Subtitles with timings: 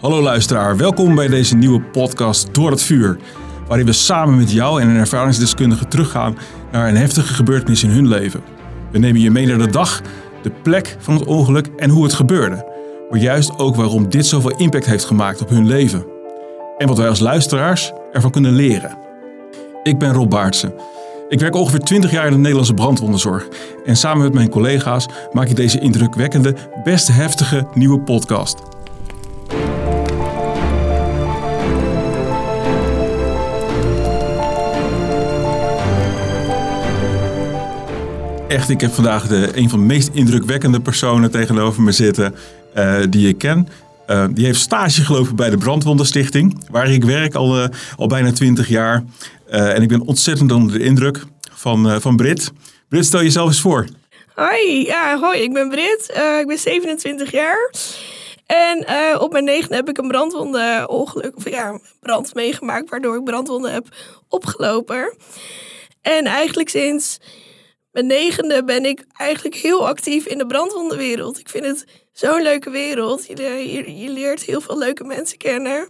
[0.00, 3.18] Hallo luisteraar, welkom bij deze nieuwe podcast Door het Vuur.
[3.66, 6.38] Waarin we samen met jou en een ervaringsdeskundige teruggaan
[6.72, 8.42] naar een heftige gebeurtenis in hun leven.
[8.90, 10.02] We nemen je mee naar de dag,
[10.42, 12.66] de plek van het ongeluk en hoe het gebeurde.
[13.10, 16.04] Maar juist ook waarom dit zoveel impact heeft gemaakt op hun leven.
[16.78, 18.98] En wat wij als luisteraars ervan kunnen leren.
[19.82, 20.74] Ik ben Rob Baartsen.
[21.28, 23.48] Ik werk ongeveer 20 jaar in de Nederlandse brandwonderzorg.
[23.84, 26.54] En samen met mijn collega's maak ik deze indrukwekkende,
[26.84, 28.69] best heftige nieuwe podcast.
[38.50, 42.34] Echt, ik heb vandaag de, een van de meest indrukwekkende personen tegenover me zitten
[42.76, 43.68] uh, die ik ken.
[44.06, 48.32] Uh, die heeft stage gelopen bij de Brandwondenstichting, waar ik werk al, uh, al bijna
[48.32, 49.04] 20 jaar.
[49.46, 52.52] en ik ben ontzettend onder de indruk van, van Brit.
[52.88, 53.86] Brit, stel jezelf eens voor.
[54.34, 56.20] Hoi, ja, hoi, ik ben Brit.
[56.40, 57.72] ik ben 27 jaar.
[58.46, 58.86] En
[59.20, 63.86] op mijn negende heb ik een brandwondenongeluk, of ja, brand meegemaakt, waardoor ik brandwonden heb
[64.28, 65.16] opgelopen.
[66.02, 67.18] En eigenlijk sinds
[67.92, 71.38] mijn negende ben ik eigenlijk heel actief in de brandwondenwereld.
[71.38, 73.26] Ik vind het zo'n leuke wereld.
[73.26, 75.88] Je, je, je, leert heel veel leuke mensen kennen.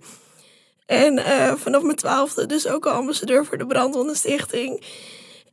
[0.86, 4.84] En uh, vanaf mijn twaalfde dus ook al ambassadeur voor de Brandwondenstichting.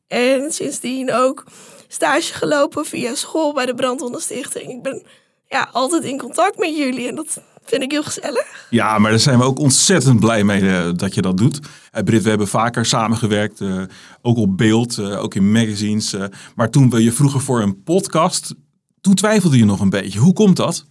[0.08, 1.44] En sindsdien ook
[1.88, 4.72] stage gelopen via school bij de Brandwondenstichting.
[4.72, 5.04] Ik ben
[5.48, 8.68] ja, altijd in contact met jullie en dat vind ik heel gezellig.
[8.70, 11.60] Ja, maar daar zijn we ook ontzettend blij mee uh, dat je dat doet.
[11.60, 13.84] Uh, Brit, we hebben vaker samengewerkt, uh,
[14.22, 16.16] ook op beeld, ook in magazines.
[16.56, 18.54] maar toen we je vroegen voor een podcast,
[19.02, 20.20] toen twijfelde je nog een beetje.
[20.20, 20.86] Hoe komt dat?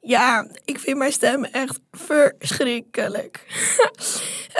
[0.00, 3.46] Ja, ik vind mijn stem echt verschrikkelijk.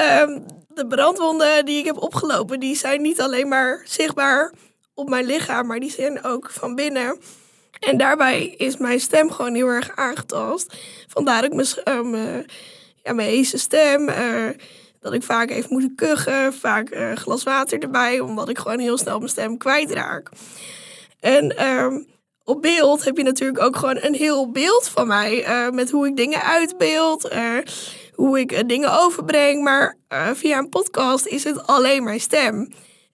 [0.01, 4.53] um, de brandwonden die ik heb opgelopen, die zijn niet alleen maar zichtbaar
[4.95, 7.19] op mijn lichaam, maar die zijn ook van binnen.
[7.83, 10.77] En daarbij is mijn stem gewoon heel erg aangetast.
[11.09, 11.67] Vandaar ik mijn,
[12.15, 12.39] uh,
[13.03, 14.09] ja, mijn stem.
[14.09, 14.49] Uh,
[15.01, 16.55] dat ik vaak even moet kuchen.
[16.55, 18.21] Vaak uh, glas water erbij.
[18.21, 20.29] Omdat ik gewoon heel snel mijn stem kwijtraak.
[21.21, 22.03] En ehm,
[22.45, 25.48] op beeld heb je natuurlijk ook gewoon een heel beeld van mij.
[25.48, 27.31] Uh, met hoe ik dingen uitbeeld.
[28.15, 29.63] hoe ik dingen overbreng.
[29.63, 29.97] Maar
[30.35, 32.69] via een podcast is het alleen mijn stem.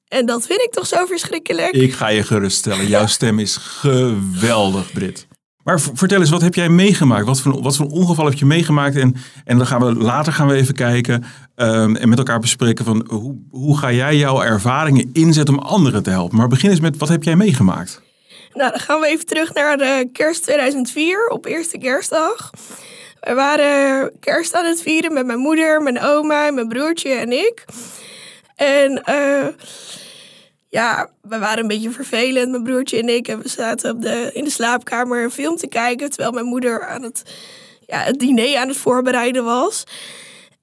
[0.08, 1.70] En dat vind ik toch zo verschrikkelijk.
[1.70, 2.86] Ik ga je geruststellen.
[2.86, 5.26] Jouw stem is geweldig, Brit.
[5.68, 7.26] Maar vertel eens, wat heb jij meegemaakt?
[7.26, 8.96] Wat voor, wat voor ongeval heb je meegemaakt?
[8.96, 9.14] En,
[9.44, 11.24] en dan gaan we later gaan we even kijken
[11.56, 16.02] um, en met elkaar bespreken van hoe, hoe ga jij jouw ervaringen inzetten om anderen
[16.02, 16.36] te helpen?
[16.36, 18.00] Maar begin eens met wat heb jij meegemaakt?
[18.52, 22.50] Nou, dan gaan we even terug naar de kerst 2004 op eerste kerstdag.
[23.20, 27.64] We waren kerst aan het vieren met mijn moeder, mijn oma, mijn broertje en ik.
[28.58, 29.46] En uh,
[30.68, 33.28] ja, we waren een beetje vervelend, mijn broertje en ik.
[33.28, 36.10] En we zaten op de, in de slaapkamer een film te kijken.
[36.10, 37.22] Terwijl mijn moeder aan het,
[37.86, 39.84] ja, het diner aan het voorbereiden was.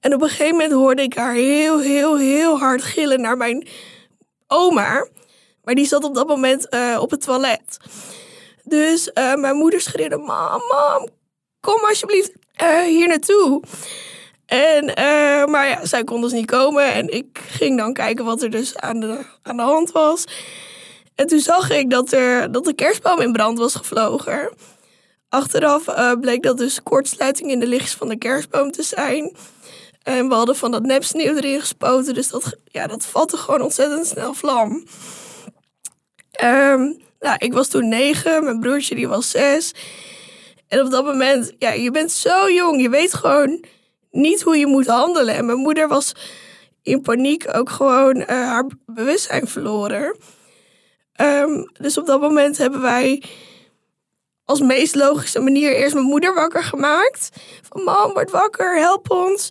[0.00, 3.68] En op een gegeven moment hoorde ik haar heel, heel, heel hard gillen naar mijn
[4.46, 5.06] oma.
[5.62, 7.76] Maar die zat op dat moment uh, op het toilet.
[8.64, 11.08] Dus uh, mijn moeder schreeuwde: Mam, mam,
[11.60, 12.32] kom alsjeblieft
[12.86, 13.62] hier naartoe.
[14.46, 16.92] En, uh, maar ja, zij kon dus niet komen.
[16.92, 20.24] En ik ging dan kijken wat er dus aan de, aan de hand was.
[21.14, 24.52] En toen zag ik dat, er, dat de kerstboom in brand was gevlogen.
[25.28, 29.36] Achteraf uh, bleek dat dus kortsluiting in de lichtjes van de kerstboom te zijn.
[30.02, 32.14] En we hadden van dat nepsneeuw erin gespoten.
[32.14, 34.84] Dus dat, ja, dat vatte gewoon ontzettend snel vlam.
[36.44, 39.74] Um, nou, ik was toen negen, mijn broertje die was zes.
[40.68, 42.82] En op dat moment, ja, je bent zo jong.
[42.82, 43.64] Je weet gewoon
[44.16, 45.34] niet hoe je moet handelen.
[45.34, 46.12] En mijn moeder was
[46.82, 50.16] in paniek ook gewoon uh, haar bewustzijn verloren.
[51.20, 53.22] Um, dus op dat moment hebben wij
[54.44, 57.28] als meest logische manier eerst mijn moeder wakker gemaakt.
[57.70, 59.48] Van mam, word wakker, help ons.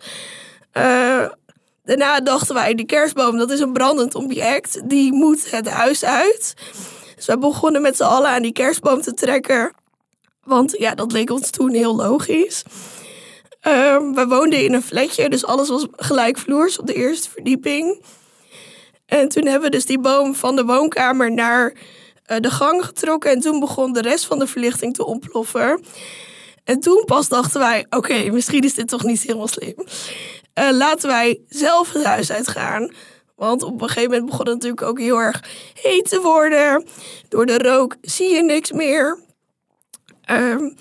[0.74, 1.28] Uh,
[1.84, 4.90] daarna dachten wij, de kerstboom, dat is een brandend object.
[4.90, 6.54] Die moet het huis uit.
[7.16, 9.74] Dus we begonnen met z'n allen aan die kerstboom te trekken.
[10.44, 12.64] Want ja, dat leek ons toen heel logisch.
[13.68, 18.04] Um, we woonden in een flatje, dus alles was gelijkvloers op de eerste verdieping.
[19.06, 23.32] En toen hebben we dus die boom van de woonkamer naar uh, de gang getrokken.
[23.32, 25.84] En toen begon de rest van de verlichting te ontploffen.
[26.64, 29.76] En toen pas dachten wij, oké, misschien is dit toch niet helemaal slim.
[29.78, 32.94] Uh, laten wij zelf het huis uitgaan.
[33.36, 35.44] Want op een gegeven moment begon het natuurlijk ook heel erg
[35.82, 36.86] heet te worden.
[37.30, 39.20] Door de rook zie je niks meer.
[40.32, 40.76] Um,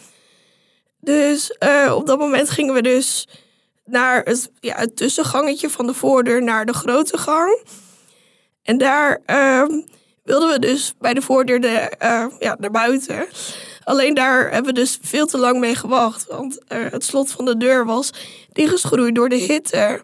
[1.05, 3.29] dus uh, op dat moment gingen we dus
[3.85, 7.63] naar het, ja, het tussengangetje van de voordeur naar de grote gang.
[8.63, 9.65] En daar uh,
[10.23, 13.27] wilden we dus bij de voordeur de, uh, ja, naar buiten
[13.85, 16.27] Alleen daar hebben we dus veel te lang mee gewacht.
[16.27, 18.11] Want eh, het slot van de deur was
[18.53, 20.01] dichtgeschroeid door de hitte.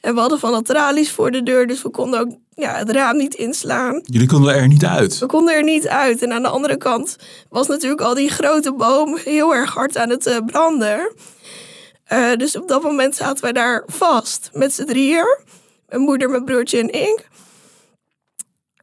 [0.00, 2.90] En we hadden van de tralies voor de deur, dus we konden ook ja, het
[2.90, 4.00] raam niet inslaan.
[4.04, 5.18] Jullie konden er niet uit.
[5.18, 6.22] We konden er niet uit.
[6.22, 7.16] En aan de andere kant
[7.48, 11.12] was natuurlijk al die grote boom heel erg hard aan het eh, branden.
[12.04, 15.38] Eh, dus op dat moment zaten wij daar vast met z'n drieën.
[15.88, 17.28] Mijn moeder, mijn broertje en ik.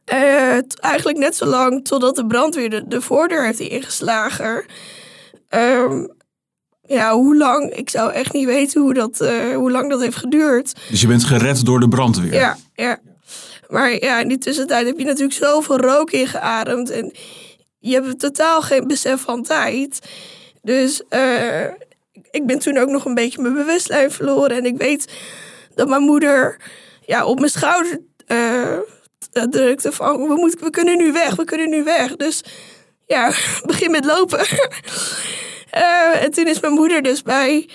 [0.04, 4.64] Eh, eigenlijk net zo lang totdat de brandweer de, de voordeur heeft ingeslagen.
[5.48, 6.06] Ehm,
[6.82, 7.72] ja, hoe lang?
[7.72, 9.18] Ik zou echt niet weten hoe, dat,
[9.54, 10.72] hoe lang dat heeft geduurd.
[10.88, 12.34] Dus je bent gered door de brandweer.
[12.34, 12.98] Ja, ja.
[13.70, 16.90] Maar ja, in die tussentijd heb je natuurlijk zoveel rook ingeademd.
[16.90, 17.12] En
[17.78, 19.98] je hebt totaal geen besef van tijd.
[20.62, 21.64] Dus eh,
[22.30, 24.56] ik ben toen ook nog een beetje mijn bewustzijn verloren.
[24.56, 25.12] En ik weet
[25.74, 26.56] dat mijn moeder
[27.04, 28.78] ja, op mijn schouder eh,
[29.30, 30.28] drukte van...
[30.28, 32.16] We, moeten, we kunnen nu weg, we kunnen nu weg.
[32.16, 32.42] Dus
[33.06, 33.32] ja,
[33.66, 34.46] begin met lopen.
[35.70, 37.68] Eh, en toen is mijn moeder dus bij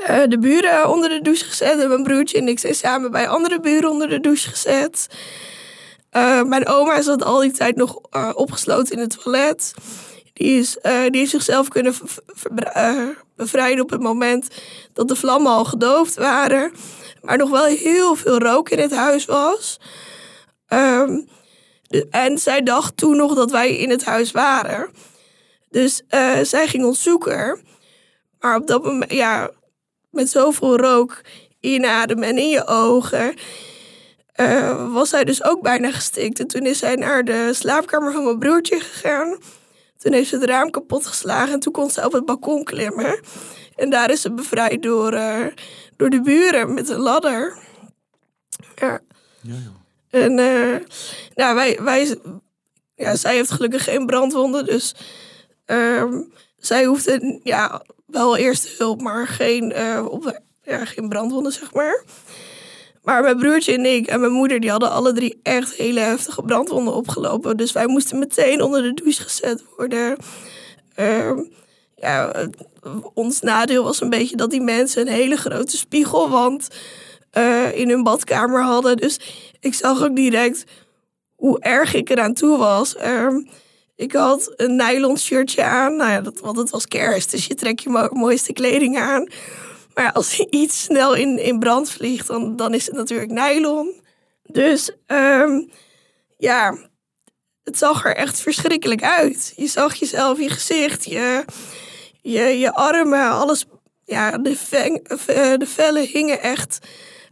[0.00, 1.80] eh, de buren onder de douche gezet.
[1.80, 5.06] En mijn broertje en ik zijn samen bij andere buren onder de douche gezet.
[6.10, 9.74] Eh, mijn oma zat al die tijd nog eh, opgesloten in het toilet.
[10.32, 11.94] Die, is, die heeft zichzelf kunnen
[13.36, 14.48] bevrijden op het moment
[14.92, 16.72] dat de vlammen al gedoofd waren.
[17.22, 19.80] Maar nog wel heel veel rook in het huis was.
[20.66, 21.20] Ehm,
[22.10, 24.90] en zij dacht toen nog dat wij in het huis waren.
[25.70, 26.02] Dus
[26.42, 27.60] zij ging ons zoeken.
[28.40, 29.50] Maar op dat moment, ja,
[30.10, 31.20] met zoveel rook
[31.60, 33.34] inademen en in je ogen,
[34.32, 36.40] eh, was zij dus ook bijna gestikt.
[36.40, 39.38] En toen is zij naar de slaapkamer van mijn broertje gegaan.
[39.96, 43.20] Toen heeft ze het raam kapot geslagen en toen kon ze op het balkon klimmen.
[43.76, 45.46] En daar is ze bevrijd door, eh,
[45.96, 47.58] door de buren met een ladder.
[48.76, 49.00] Ja.
[49.42, 49.80] Ja, joh.
[50.10, 50.86] En eh,
[51.34, 52.16] nou, wij, wij,
[52.94, 54.94] ja, zij heeft gelukkig geen brandwonden, dus
[55.64, 56.22] ehm,
[56.58, 62.04] zij hoefde ja, wel eerste hulp, maar geen, eh, op, ja, geen brandwonden, zeg maar.
[63.02, 66.42] Maar mijn broertje en ik en mijn moeder, die hadden alle drie echt hele heftige
[66.42, 67.56] brandwonden opgelopen.
[67.56, 70.16] Dus wij moesten meteen onder de douche gezet worden.
[70.94, 71.38] Ehm,
[71.96, 72.32] ja,
[73.14, 76.68] ons nadeel was een beetje dat die mensen een hele grote spiegelwand
[77.30, 78.96] eh, in hun badkamer hadden.
[78.96, 79.20] Dus
[79.60, 80.64] ik zag ook direct
[81.34, 82.96] hoe erg ik eraan toe was.
[82.96, 83.42] Ehm,
[84.00, 87.54] ik had een nylon shirtje aan, nou ja, dat, want het was kerst, dus je
[87.54, 89.28] trekt je mo- mooiste kleding aan.
[89.94, 94.02] Maar als iets snel in, in brand vliegt, dan, dan is het natuurlijk nylon.
[94.42, 95.62] Dus ehm,
[96.38, 96.76] ja,
[97.62, 99.52] het zag er echt verschrikkelijk uit.
[99.56, 101.44] Je zag jezelf, je gezicht, je,
[102.20, 103.64] je, je armen, alles.
[104.04, 104.56] Ja, de,
[105.58, 106.78] de vellen hingen echt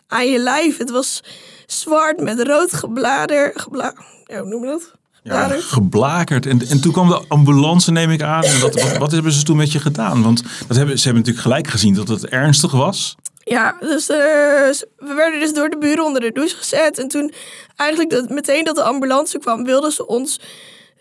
[0.06, 0.76] aan je lijf.
[0.76, 1.22] Het was
[1.66, 3.52] zwart met rood geblader.
[3.54, 3.94] Gebla,
[4.26, 4.97] hoe noem je dat?
[5.22, 6.46] Ja, geblakerd.
[6.46, 8.42] En, en toen kwam de ambulance, neem ik aan.
[8.42, 10.22] En wat, wat, wat hebben ze toen met je gedaan?
[10.22, 13.16] Want dat hebben, ze hebben natuurlijk gelijk gezien dat het ernstig was.
[13.38, 14.16] Ja, dus eh,
[14.96, 16.98] we werden dus door de buren onder de douche gezet.
[16.98, 17.32] En toen
[17.76, 20.40] eigenlijk dat, meteen dat de ambulance kwam, wilden ze ons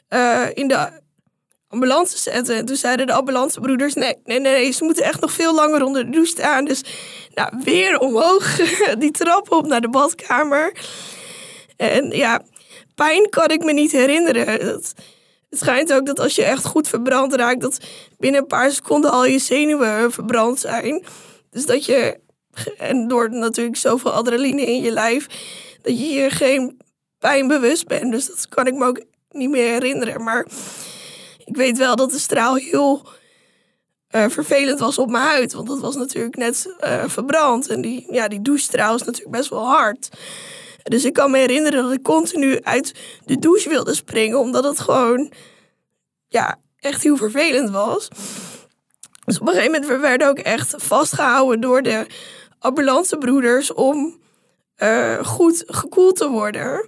[0.07, 0.89] eh, in de
[1.67, 2.55] ambulance zetten.
[2.55, 5.83] En toen zeiden de ambulancebroeders, nee, nee, nee, nee, ze moeten echt nog veel langer
[5.83, 6.65] onder de douche staan.
[6.65, 6.81] Dus
[7.33, 8.55] nou, weer omhoog,
[8.99, 10.77] die trap op naar de badkamer.
[11.75, 12.41] En ja,
[12.97, 14.47] pijn kan ik me niet herinneren.
[14.47, 14.93] Het,
[15.49, 17.79] schijnt ook dat als je echt goed verbrand raakt, dat
[18.17, 21.03] binnen een paar seconden al je zenuwen verbrand zijn.
[21.49, 22.19] Dus dat je,
[22.77, 25.27] en door natuurlijk zoveel adrenaline in je lijf,
[25.81, 26.81] dat je je geen
[27.19, 28.11] pijn bewust bent.
[28.11, 30.23] Dus dat kan ik me ook niet meer herinneren.
[30.23, 30.45] Maar
[31.45, 33.07] ik weet wel dat de straal heel
[34.07, 35.53] eh, vervelend was op mijn huid.
[35.53, 37.67] Want dat was natuurlijk net eh, verbrand.
[37.67, 40.09] En die, ja, die douchestraal is natuurlijk best wel hard.
[40.87, 42.93] Dus ik kan me herinneren dat ik continu uit
[43.25, 44.39] de douche wilde springen.
[44.39, 45.31] Omdat het gewoon
[46.27, 48.07] ja, echt heel vervelend was.
[49.25, 52.05] Dus op een gegeven moment we werden ook echt vastgehouden door de
[52.59, 54.19] ambulancebroeders om
[54.75, 56.87] eh, goed gekoeld te worden.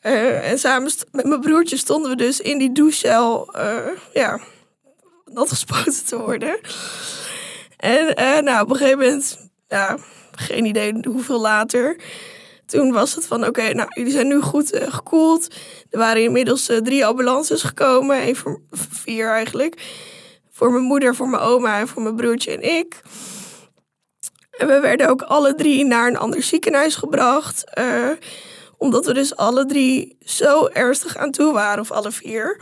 [0.00, 4.40] Eh, en samen met mijn broertje stonden we dus in die douchecel, eh ja,
[5.24, 6.58] nat gespoten te worden.
[7.76, 9.96] En nou, op een gegeven moment, ja,
[10.32, 11.96] geen idee hoeveel later,
[12.68, 15.54] toen was het van, oké, nou, jullie zijn nu goed eh, gekoeld.
[15.90, 19.82] Er waren inmiddels eh, drie ambulances gekomen, één voor vier eigenlijk.
[20.50, 23.02] Voor mijn moeder, voor mijn oma en voor mijn broertje en ik.
[24.50, 27.64] En we werden ook alle drie naar een ander ziekenhuis gebracht.
[27.74, 28.10] eh,
[28.76, 32.60] omdat we dus alle drie zo ernstig aan toe waren, of alle vier.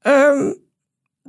[0.00, 0.52] Ehm,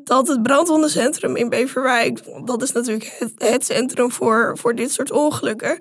[0.07, 5.11] dat het brandwondencentrum in Beverwijk, dat is natuurlijk het, het centrum voor, voor dit soort
[5.11, 5.77] ongelukken,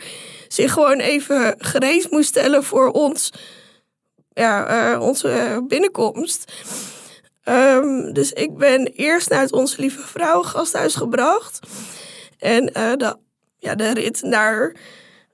[0.48, 3.32] zich gewoon even gereed moest stellen voor ons,
[4.32, 6.52] ja, eh, onze eh, binnenkomst.
[7.42, 11.66] Ehm, dus ik ben eerst naar het Onze Lieve Vrouw gasthuis gebracht.
[12.38, 13.16] En eh, de,
[13.58, 14.76] ja, de rit naar,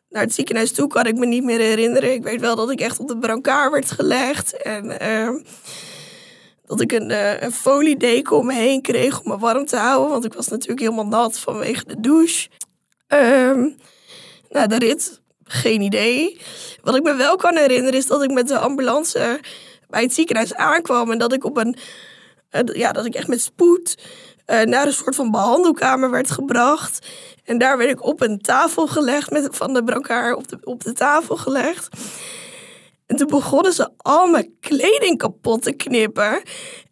[0.09, 2.13] naar het ziekenhuis toe kan ik me niet meer herinneren.
[2.13, 4.57] Ik weet wel dat ik echt op de brancard werd gelegd.
[4.63, 5.35] En ehm,
[6.73, 10.11] dat ik een, uh, een om me heen kreeg om me warm te houden.
[10.11, 12.49] Want ik was natuurlijk helemaal nat vanwege de douche.
[13.07, 13.69] Ehm,
[14.49, 16.41] nou, de rit, geen idee.
[16.83, 19.41] Wat ik me wel kan herinneren is dat ik met de ambulance
[19.89, 21.11] bij het ziekenhuis aankwam.
[21.11, 21.77] En dat ik op een,
[22.65, 23.97] ja, dat ik echt met spoed
[24.47, 27.07] uh, naar een soort van behandelkamer werd gebracht.
[27.45, 30.85] En daar werd ik op een tafel gelegd, met, van de brancard op de, op
[30.85, 31.89] de tafel gelegd.
[33.13, 36.43] En toen begonnen ze al mijn kleding kapot te knippen.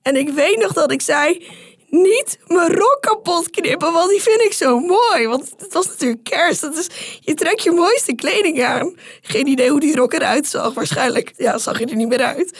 [0.02, 1.46] En ik weet nog dat ik zei:
[1.88, 5.26] niet mijn rok kapot knippen, want die vind ik zo mooi.
[5.26, 6.60] Want het was natuurlijk kerst.
[6.60, 6.88] Dat is,
[7.20, 8.94] je trekt je mooiste kleding aan.
[9.20, 10.74] Geen idee hoe die rok eruit zag.
[10.74, 12.58] Waarschijnlijk ja, zag je er niet meer uit.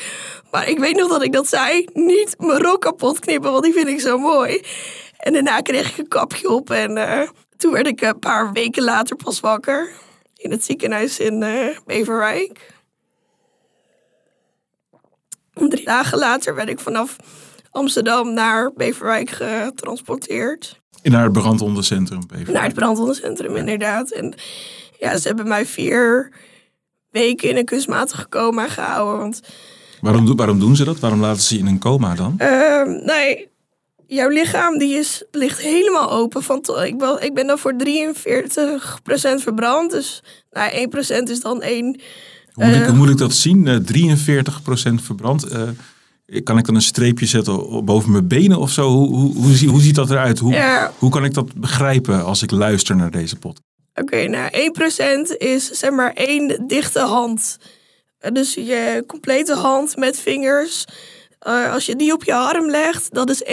[0.50, 1.86] Maar ik weet nog dat ik dat zei.
[1.92, 4.62] Niet mijn rok kapot knippen, want die vind ik zo mooi.
[5.16, 6.70] En daarna kreeg ik een kapje op.
[6.70, 9.90] En uh, toen werd ik een paar weken later pas wakker.
[10.36, 12.78] In het ziekenhuis in uh, Beverwijk.
[15.68, 17.16] Drie dagen later werd ik vanaf
[17.70, 20.80] Amsterdam naar Beverwijk getransporteerd.
[21.02, 22.56] Naar het brandondercentrum Beverwijk?
[22.56, 24.10] Naar het brandondercentrum, inderdaad.
[24.10, 24.34] En
[24.98, 26.32] ja, ze hebben mij vier
[27.10, 29.18] weken in een kunstmatige coma gehouden.
[29.18, 29.40] Want,
[30.00, 30.98] waarom, waarom doen ze dat?
[30.98, 32.34] Waarom laten ze je in een coma dan?
[32.38, 33.48] Uh, nee,
[34.06, 36.42] jouw lichaam die is, ligt helemaal open.
[36.42, 37.78] Van ik, ben, ik ben dan voor 43%
[39.42, 39.90] verbrand.
[39.90, 40.88] Dus nou,
[41.20, 42.00] 1% is dan één...
[42.52, 43.66] Hoe moet, ik, hoe moet ik dat zien?
[43.66, 43.76] Uh,
[44.90, 45.52] 43% verbrand.
[45.52, 48.88] Uh, kan ik dan een streepje zetten boven mijn benen of zo?
[48.88, 50.38] Hoe, hoe, hoe, hoe ziet dat eruit?
[50.38, 53.60] Hoe, hoe kan ik dat begrijpen als ik luister naar deze pot?
[53.94, 54.50] Oké, okay, nou
[55.32, 57.58] 1% is zeg maar één dichte hand.
[58.32, 60.84] Dus je complete hand met vingers.
[61.46, 63.46] Uh, als je die op je arm legt, dat is 1%.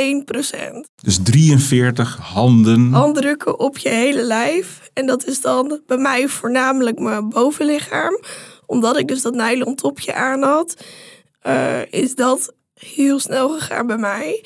[1.01, 2.93] Dus 43 handen.
[2.93, 4.89] Handdrukken op je hele lijf.
[4.93, 8.19] En dat is dan bij mij voornamelijk mijn bovenlichaam.
[8.67, 10.75] Omdat ik dus dat nylon topje aan had.
[11.47, 14.45] Uh, is dat heel snel gegaan bij mij.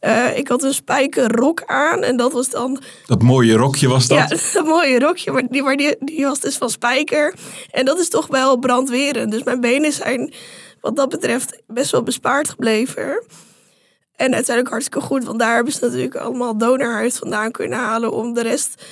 [0.00, 2.82] Uh, ik had een spijkerrok aan en dat was dan...
[3.06, 4.18] Dat mooie rokje was dat?
[4.18, 7.34] Ja, dat mooie rokje, maar, die, maar die, die was dus van spijker.
[7.70, 9.30] En dat is toch wel brandwerend.
[9.30, 10.32] Dus mijn benen zijn
[10.80, 13.24] wat dat betreft best wel bespaard gebleven.
[14.14, 18.12] En uiteindelijk hartstikke goed, want daar hebben ze natuurlijk allemaal donorhuid vandaan kunnen halen...
[18.12, 18.84] om de rest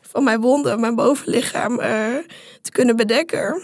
[0.00, 1.86] van mijn wonden, mijn bovenlichaam, uh,
[2.62, 3.62] te kunnen bedekken.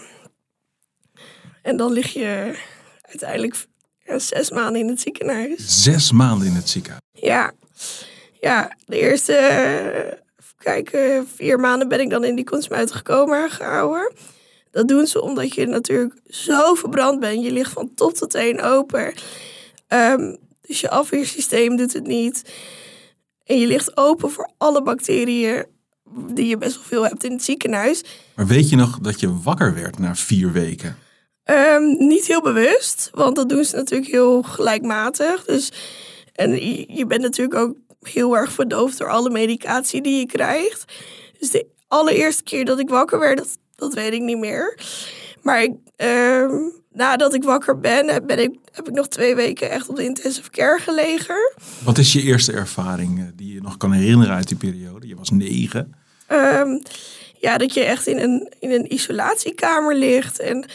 [1.63, 2.59] En dan lig je
[3.01, 3.65] uiteindelijk
[4.05, 5.83] ja, zes maanden in het ziekenhuis.
[5.83, 7.01] Zes maanden in het ziekenhuis?
[7.11, 7.51] Ja.
[8.39, 10.19] Ja, de eerste,
[10.57, 10.97] kijk,
[11.35, 12.45] vier maanden ben ik dan in die
[13.03, 14.13] coma gehouden.
[14.71, 17.43] Dat doen ze omdat je natuurlijk zo verbrand bent.
[17.43, 19.13] Je ligt van top tot teen open.
[19.87, 22.53] Um, dus je afweersysteem doet het niet.
[23.43, 25.65] En je ligt open voor alle bacteriën
[26.33, 28.03] die je best wel veel hebt in het ziekenhuis.
[28.35, 30.97] Maar weet je nog dat je wakker werd na vier weken?
[31.45, 35.45] Um, niet heel bewust, want dat doen ze natuurlijk heel gelijkmatig.
[35.45, 35.71] Dus,
[36.33, 36.55] en
[36.95, 40.93] je, bent natuurlijk ook heel erg verdoofd door alle medicatie die je krijgt.
[41.39, 44.79] Dus de allereerste keer dat ik wakker werd, dat, dat weet ik niet meer.
[45.41, 49.89] Maar ik, um, nadat ik wakker ben, ben ik, heb ik nog twee weken echt
[49.89, 51.53] op de intensive care gelegen.
[51.83, 55.07] Wat is je eerste ervaring eh, die je nog kan herinneren uit die periode?
[55.07, 55.95] Je was negen.
[56.31, 56.81] Um,
[57.43, 60.65] ja, dat je echt in een, in een isolatiekamer ligt en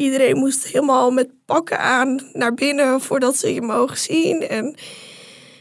[0.00, 4.48] Iedereen moest helemaal met pakken aan naar binnen voordat ze je mogen zien.
[4.48, 4.74] En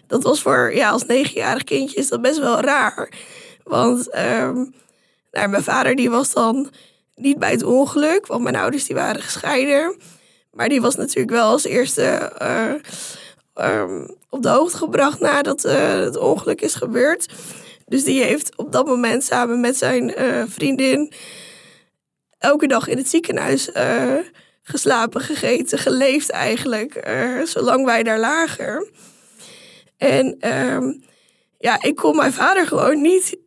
[0.07, 3.11] dat was voor, ja, als negenjarig kindje is dat best wel raar.
[3.63, 4.73] Want um,
[5.31, 6.69] nou, mijn vader die was dan
[7.15, 9.97] niet bij het ongeluk, want mijn ouders die waren gescheiden.
[10.51, 12.73] Maar die was natuurlijk wel als eerste uh,
[13.67, 17.33] um, op de hoogte gebracht nadat uh, het ongeluk is gebeurd.
[17.85, 21.13] Dus die heeft op dat moment samen met zijn uh, vriendin
[22.39, 24.13] elke dag in het ziekenhuis uh,
[24.61, 28.89] geslapen, gegeten, geleefd eigenlijk, uh, zolang wij daar lagen.
[29.97, 30.93] En uh,
[31.57, 33.37] ja, ik kon mijn vader gewoon niet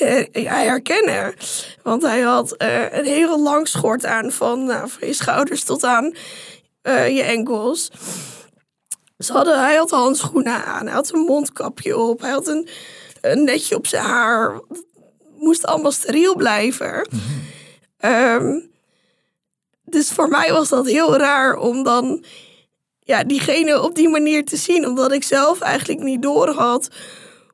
[0.00, 1.34] uh, herkennen.
[1.82, 6.14] Want hij had een heel lang schort aan, van, nou, van je schouders tot aan
[6.82, 7.90] je enkels.
[9.16, 12.68] Hij had handschoenen aan, hij had een mondkapje op, hij had een,
[13.44, 14.54] netje op zijn haar.
[14.54, 14.84] Het
[15.36, 17.08] moest allemaal steriel blijven.
[17.10, 17.53] -hmm.
[18.04, 18.72] Um,
[19.84, 22.24] dus voor mij was dat heel raar om dan
[23.00, 24.86] ja, diegene op die manier te zien.
[24.86, 26.88] Omdat ik zelf eigenlijk niet door had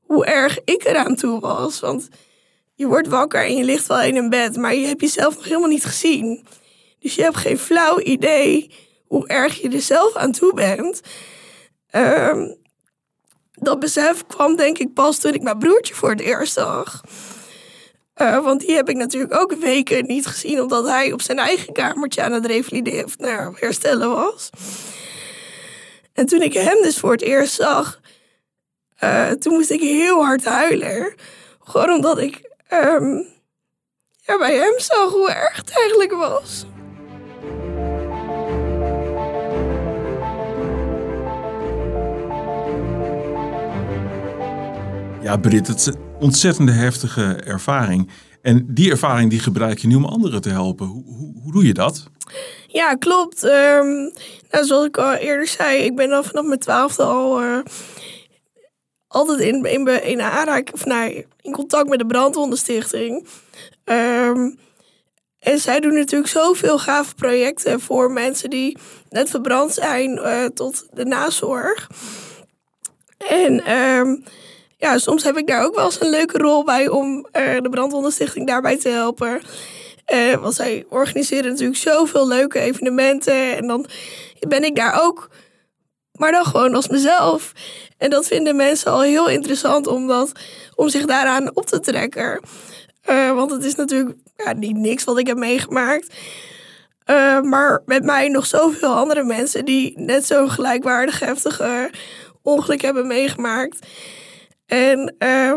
[0.03, 1.81] hoe erg ik eraan toe was.
[1.81, 2.09] Want
[2.75, 5.45] je wordt wakker en je ligt wel in een bed, maar je hebt jezelf nog
[5.45, 6.47] helemaal niet gezien.
[6.99, 8.71] Dus je hebt geen flauw idee
[9.07, 11.01] hoe erg je er zelf aan toe bent.
[11.91, 12.49] ehm,
[13.53, 17.01] dat besef kwam denk ik pas toen ik mijn broertje voor het eerst zag.
[18.21, 21.73] Eh, want die heb ik natuurlijk ook weken niet gezien, omdat hij op zijn eigen
[21.73, 24.51] kamertje aan het revalideren, of nou, herstellen was.
[26.13, 28.01] En toen ik hem dus voor het eerst zag,
[29.05, 31.15] uh, toen moest ik heel hard huilen.
[31.61, 33.27] Gewoon omdat ik um,
[34.17, 36.65] ja, bij hem zag hoe erg het eigenlijk was.
[45.23, 48.11] Ja, Brit, het ontzettende heftige ervaring.
[48.43, 50.87] En die ervaring die gebruik je nu om anderen te helpen.
[50.87, 52.09] Hoe, hoe, hoe doe je dat?
[52.67, 53.43] Ja, klopt.
[53.43, 54.13] Um,
[54.51, 57.59] nou, zoals ik al eerder zei, ik ben dan vanaf mijn twaalfde al uh,
[59.07, 63.27] altijd in, in, in aanraking, of nou, in contact met de Brandwondenstichting.
[63.85, 64.59] Um,
[65.39, 70.87] en zij doen natuurlijk zoveel gave projecten voor mensen die net verbrand zijn uh, tot
[70.93, 71.91] de nazorg.
[73.29, 74.25] En um,
[74.81, 77.69] ja, soms heb ik daar ook wel eens een leuke rol bij om uh, de
[77.71, 79.41] Brandwondenstichting daarbij te helpen.
[80.15, 83.57] Uh, want zij organiseren natuurlijk zoveel leuke evenementen.
[83.57, 83.87] En dan
[84.49, 85.31] ben ik daar ook,
[86.13, 87.53] maar dan gewoon als mezelf.
[87.99, 90.33] En dat vinden mensen al heel interessant om, dat,
[90.75, 92.41] om zich daaraan op te trekken.
[93.11, 96.15] Uh, want het is natuurlijk ja, niet niks wat ik heb meegemaakt.
[97.43, 101.91] Maar met mij nog zoveel andere mensen die net zo'n gelijkwaardig heftige
[102.43, 103.87] ongeluk hebben meegemaakt.
[104.71, 105.53] En uh,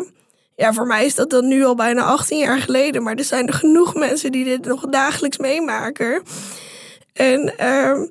[0.55, 3.03] ja, voor mij is dat dan nu al bijna 18 jaar geleden.
[3.03, 6.23] Maar er zijn er genoeg mensen die dit nog dagelijks meemaken.
[7.13, 8.01] En uh,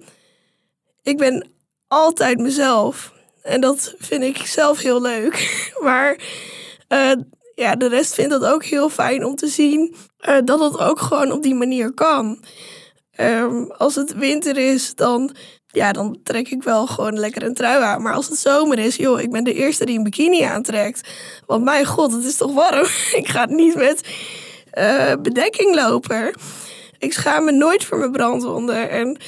[1.03, 1.49] ik ben
[1.89, 3.13] altijd mezelf.
[3.43, 5.37] En dat vind ik zelf heel leuk.
[5.83, 6.19] Maar
[6.89, 7.13] uh,
[7.55, 9.95] ja, de rest vindt dat ook heel fijn om te zien
[10.29, 12.45] uh, dat het ook gewoon op die manier kan.
[13.21, 15.35] Um, als het winter is, dan
[15.73, 18.02] ja, dan trek ik wel gewoon lekker een trui aan.
[18.02, 21.09] Maar als het zomer is, joh, ik ben de eerste die een bikini aantrekt.
[21.47, 22.87] Want mijn god, het is toch warm.
[23.21, 24.09] ik ga niet met
[24.75, 26.35] uh, bedekking lopen.
[26.99, 28.90] Ik schaam me nooit voor mijn brandwonden.
[28.90, 29.20] En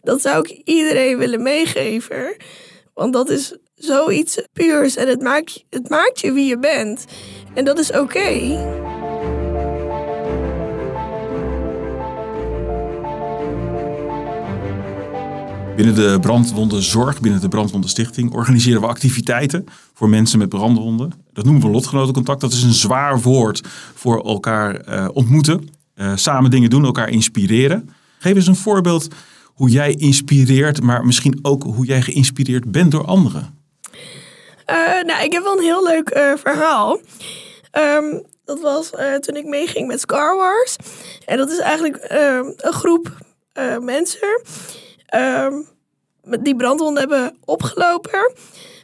[0.00, 2.36] dat zou ik iedereen willen meegeven.
[2.94, 7.04] Want dat is zoiets puurs en het maakt, het maakt je wie je bent.
[7.54, 8.89] En dat is oké.
[15.80, 21.12] Binnen de brandwondenzorg, binnen de brandwondenstichting, organiseren we activiteiten voor mensen met brandwonden.
[21.32, 22.40] Dat noemen we lotgenotencontact.
[22.40, 23.60] Dat is een zwaar woord
[23.94, 27.90] voor elkaar uh, ontmoeten, uh, samen dingen doen, elkaar inspireren.
[28.18, 29.08] Geef eens een voorbeeld
[29.44, 33.58] hoe jij inspireert, maar misschien ook hoe jij geïnspireerd bent door anderen.
[34.70, 37.00] Uh, nou, ik heb wel een heel leuk verhaal.
[37.78, 38.90] Um, dat was
[39.20, 40.76] toen ik meeging met Scar Wars.
[41.24, 43.18] En dat is eigenlijk ehm, een groep
[43.80, 44.42] mensen
[45.14, 45.66] um,
[46.40, 48.32] die brandwonden hebben opgelopen.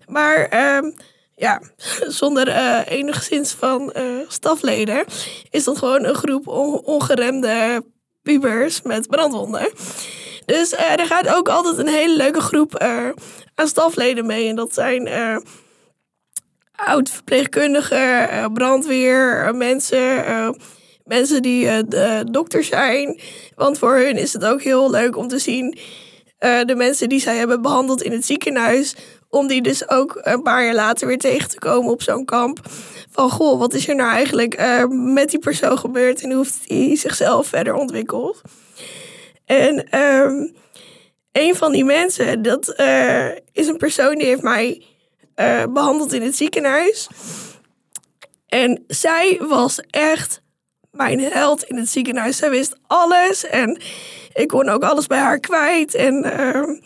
[0.06, 0.94] Maar um,
[1.34, 1.62] ja,
[2.20, 5.04] zonder uh, enigszins van uh, stafleden
[5.50, 7.84] is dat gewoon een groep on ongeremde
[8.22, 9.72] pubers met brandwonden.
[10.44, 12.78] Dus uh, er gaat ook altijd een hele leuke groep
[13.54, 14.48] aan stafleden mee.
[14.48, 15.08] En dat zijn
[16.72, 20.24] oud-verpleegkundigen, brandweer, mensen
[21.04, 21.84] mensen die
[22.30, 23.20] dokter zijn.
[23.54, 25.78] Want voor hun is het ook heel leuk om te zien
[26.40, 28.94] uh, de mensen die zij hebben behandeld in het ziekenhuis.
[29.28, 32.60] Om die dus ook een paar jaar later weer tegen te komen op zo'n kamp.
[33.10, 36.60] Van goh, wat is er nou eigenlijk uh, met die persoon gebeurd en hoe heeft
[36.64, 38.40] hij zichzelf verder ontwikkeld?
[39.44, 40.54] En um,
[41.32, 44.82] een van die mensen, dat uh, is een persoon die heeft mij
[45.68, 47.08] behandeld in het ziekenhuis.
[48.46, 50.40] En zij was echt
[50.96, 52.36] mijn held in het ziekenhuis.
[52.36, 53.80] Zij wist alles en
[54.32, 55.94] ik kon ook alles bij haar kwijt.
[55.94, 56.78] En uh,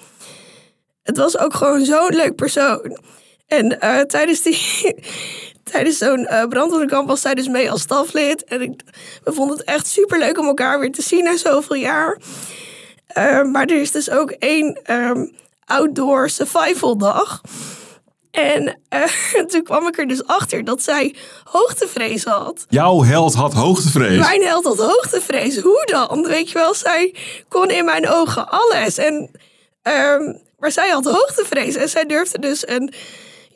[1.03, 2.99] het was ook gewoon zo'n leuk persoon.
[3.47, 4.59] En uh, tijdens die.
[5.73, 8.45] tijdens zo'n uh, brandwondenkamp was zij dus mee als staflid.
[8.45, 8.81] En ik,
[9.25, 12.19] we vonden het echt super leuk om elkaar weer te zien na zoveel jaar.
[13.17, 15.33] Uh, maar er is dus ook één um,
[15.65, 17.41] outdoor survival dag.
[18.31, 21.15] En uh, toen kwam ik er dus achter dat zij
[21.45, 22.65] hoogtevrees had.
[22.69, 24.19] Jouw held had hoogtevrees?
[24.19, 25.59] Mijn held had hoogtevrees.
[25.59, 26.27] Hoe dan?
[26.27, 27.15] Weet je wel, zij
[27.49, 28.99] kon in mijn ogen alles.
[28.99, 29.31] En,
[29.83, 31.75] um, maar zij had hoogtevrees.
[31.75, 32.93] En zij durfde dus een,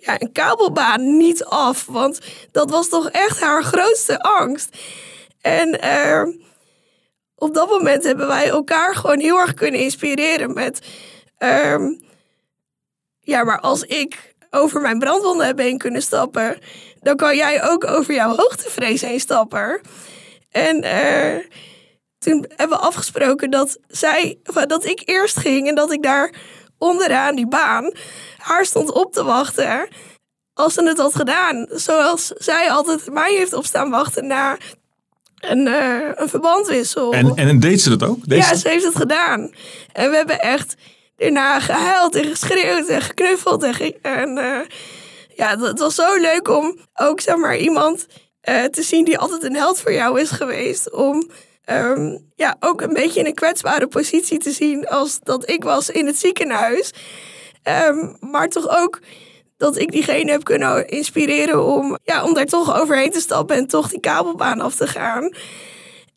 [0.00, 1.87] ja, een kabelbaan niet af.
[1.87, 2.18] Want
[2.52, 4.76] dat was toch echt haar grootste angst.
[5.40, 6.22] En uh,
[7.34, 10.87] op dat moment hebben wij elkaar gewoon heel erg kunnen inspireren met...
[11.38, 12.02] Um,
[13.24, 16.58] ja, maar als ik over mijn brandwonden heb heen kunnen stappen,
[17.00, 19.80] dan kan jij ook over jouw hoogtevrees heen stappen.
[20.50, 21.44] En uh,
[22.18, 26.34] toen hebben we afgesproken dat, zij, dat ik eerst ging en dat ik daar
[26.78, 27.92] onderaan die baan
[28.36, 29.88] haar stond op te wachten
[30.54, 31.66] als ze het had gedaan.
[31.70, 34.56] Zoals zij altijd mij heeft opstaan wachten na
[35.40, 37.12] een, uh, een verbandwissel.
[37.12, 38.18] En, en deed ze dat ook?
[38.24, 39.50] ja, ze heeft het gedaan.
[39.92, 40.74] En we hebben echt
[41.16, 43.62] daarna gehuild en geschreeuwd en geknuffeld.
[43.62, 44.61] En, en uh,
[45.35, 48.07] ja, het was zo leuk om ook zeg maar iemand
[48.48, 50.92] uh, te zien die altijd een held voor jou is geweest.
[50.92, 51.31] Om
[51.70, 55.90] um, ja, ook een beetje in een kwetsbare positie te zien als dat ik was
[55.90, 56.90] in het ziekenhuis.
[57.88, 59.00] Um, maar toch ook
[59.57, 63.66] dat ik diegene heb kunnen inspireren om, ja, om daar toch overheen te stappen en
[63.66, 65.35] toch die kabelbaan af te gaan.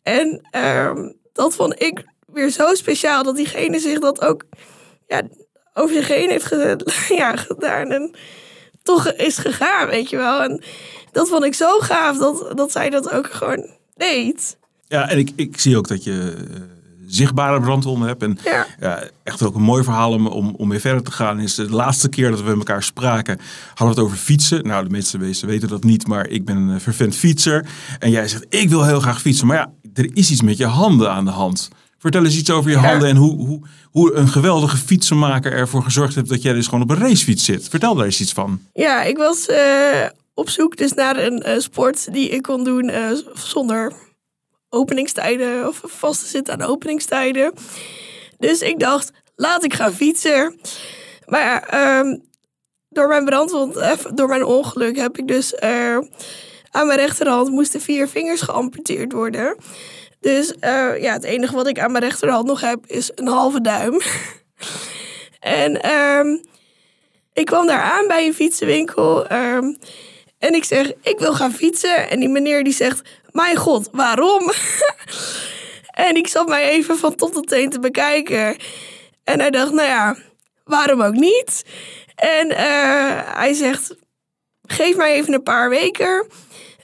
[0.02, 4.44] En um, dat vond ik weer zo speciaal dat diegene zich dat ook
[5.08, 5.22] ja,
[5.74, 6.54] over zich heen heeft
[7.22, 7.90] ja, gedaan.
[7.90, 8.14] En
[8.82, 10.42] toch is gegaan, weet je wel.
[10.42, 10.62] En
[11.12, 14.56] dat vond ik zo gaaf dat, dat zij dat ook gewoon deed.
[14.86, 16.56] Ja, en ik, ik zie ook dat je uh,
[17.06, 18.22] zichtbare brandwonden hebt.
[18.22, 18.38] En
[18.80, 19.02] ja.
[19.22, 21.40] echt ook een mooi verhaal om, om, om weer verder te gaan.
[21.40, 24.66] Is de laatste keer dat we met elkaar spraken, hadden we het over fietsen.
[24.66, 27.66] Nou, de meeste mensen weten dat niet, maar ik ben een vervent fietser.
[27.98, 29.46] En jij zegt, ik wil heel graag fietsen.
[29.46, 31.68] Maar ja, er is iets met je handen aan de hand.
[31.98, 36.14] Vertel eens iets over je handen en hoe, hoe, hoe een geweldige fietsenmaker ervoor gezorgd
[36.14, 37.68] heeft dat jij dus gewoon op een racefiets zit.
[37.68, 38.60] Vertel daar eens iets van.
[38.72, 42.88] Ja, ik was uh, op zoek dus naar een uh, sport die ik kon doen
[42.88, 43.92] uh, zonder
[44.68, 47.52] openingstijden of vast te zitten aan openingstijden.
[48.38, 50.60] Dus ik dacht, laat ik gaan fietsen.
[51.26, 52.22] Maar um,
[52.88, 53.74] door mijn brandwond,
[54.14, 55.60] door mijn ongeluk heb ik dus
[56.70, 59.56] aan mijn rechterhand moesten vier vingers geamputeerd worden.
[60.20, 63.60] Dus uh, ja, het enige wat ik aan mijn rechterhand nog heb is een halve
[63.60, 64.00] duim.
[65.40, 66.44] en um,
[67.32, 69.32] ik kwam daar aan bij een fietsenwinkel.
[69.32, 69.78] Um,
[70.38, 72.10] en ik zeg, ik wil gaan fietsen.
[72.10, 74.52] En die meneer die zegt, mijn god, waarom?
[76.08, 78.56] en ik zat mij even van top tot teen te bekijken.
[79.24, 80.16] En hij dacht, nou ja,
[80.64, 81.64] waarom ook niet?
[82.14, 82.56] En uh,
[83.36, 83.94] hij zegt,
[84.62, 86.26] geef mij even een paar weken.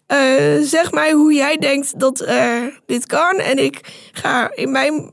[0.09, 3.37] Uh, zeg mij hoe jij denkt dat uh, dit kan.
[3.37, 3.81] En ik
[4.13, 5.13] ga in mijn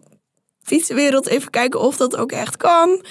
[0.63, 3.05] fietsenwereld even kijken of dat ook echt kan.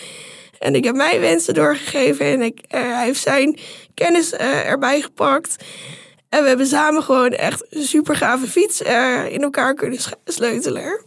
[0.58, 3.58] En ik heb mijn wensen doorgegeven en ik, uh, hij heeft zijn
[3.94, 5.64] kennis erbij gepakt.
[6.28, 8.80] En we hebben samen gewoon echt een super gave fiets
[9.28, 11.04] in elkaar kunnen sleutelen.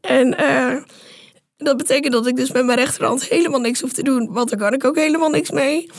[0.00, 0.36] En
[1.56, 4.58] dat betekent dat ik dus met mijn rechterhand helemaal niks hoef te doen, want daar
[4.58, 5.90] kan ik ook helemaal niks mee.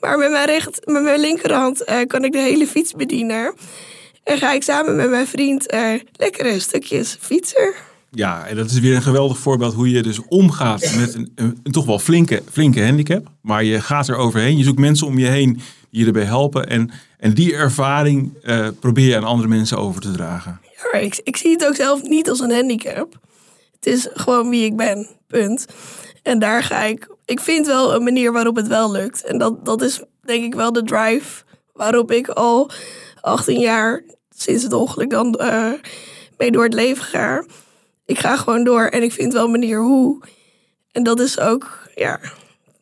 [0.00, 3.54] Maar met mijn, recht, met mijn linkerhand uh, kan ik de hele fiets bedienen.
[4.24, 7.72] En ga ik samen met mijn vriend uh, lekkere stukjes fietsen.
[8.10, 11.62] Ja, en dat is weer een geweldig voorbeeld hoe je dus omgaat met een, een,
[11.62, 13.26] toch wel flinke, flinke handicap.
[13.42, 14.58] Maar je gaat er overheen.
[14.58, 16.68] Je zoekt mensen om je heen die je erbij helpen.
[16.68, 20.60] En, en die ervaring uh, probeer je aan andere mensen over te dragen.
[20.92, 23.18] Ja, ik, ik zie het ook zelf niet als een handicap.
[23.74, 25.66] Het is gewoon wie ik ben, punt.
[26.22, 27.16] En daar ga ik.
[27.28, 29.24] Ik vind wel een manier waarop het wel lukt.
[29.24, 32.70] En dat, dat is denk ik wel de drive waarop ik al
[33.20, 34.02] 18 jaar
[34.36, 35.72] sinds het ongeluk dan uh,
[36.38, 37.44] mee door het leven ga.
[38.04, 40.22] Ik ga gewoon door en ik vind wel een manier hoe.
[40.92, 42.20] En dat is ook, ja,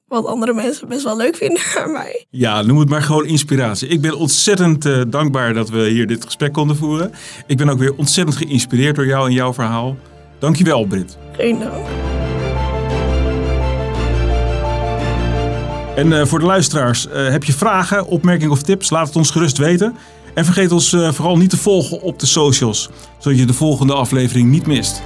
[0.09, 2.26] wat andere mensen best wel leuk vinden aan mij.
[2.30, 3.88] Ja, noem het maar gewoon inspiratie.
[3.88, 7.12] Ik ben ontzettend uh, dankbaar dat we hier dit gesprek konden voeren.
[7.46, 9.96] Ik ben ook weer ontzettend geïnspireerd door jou en jouw verhaal.
[10.38, 11.18] Dankjewel, Brit.
[11.32, 12.06] Geen dank.
[15.96, 18.90] En uh, voor de luisteraars, uh, heb je vragen, opmerkingen of tips?
[18.90, 19.96] Laat het ons gerust weten.
[20.35, 23.94] En vergeet ons uh, vooral niet te volgen op de socials, zodat je de volgende
[23.94, 25.02] aflevering niet mist.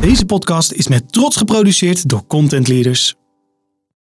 [0.00, 3.14] Deze podcast is met trots geproduceerd door Content Leaders.